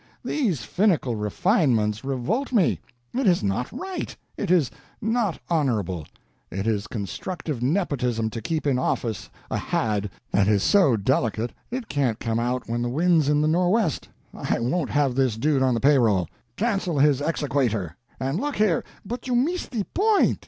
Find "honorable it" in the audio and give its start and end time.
5.47-6.65